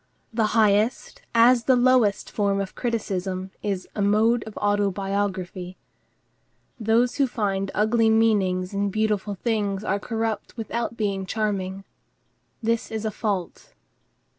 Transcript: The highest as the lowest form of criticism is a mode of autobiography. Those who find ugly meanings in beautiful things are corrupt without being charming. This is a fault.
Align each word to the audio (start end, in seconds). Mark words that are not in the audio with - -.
The 0.33 0.47
highest 0.57 1.21
as 1.35 1.65
the 1.65 1.75
lowest 1.75 2.31
form 2.31 2.59
of 2.59 2.73
criticism 2.73 3.51
is 3.61 3.87
a 3.93 4.01
mode 4.01 4.43
of 4.47 4.57
autobiography. 4.57 5.77
Those 6.79 7.17
who 7.17 7.27
find 7.27 7.69
ugly 7.75 8.09
meanings 8.09 8.73
in 8.73 8.89
beautiful 8.89 9.35
things 9.35 9.83
are 9.83 9.99
corrupt 9.99 10.57
without 10.57 10.97
being 10.97 11.27
charming. 11.27 11.83
This 12.63 12.89
is 12.89 13.05
a 13.05 13.11
fault. 13.11 13.75